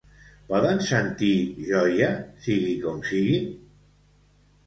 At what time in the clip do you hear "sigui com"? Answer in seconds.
2.45-3.05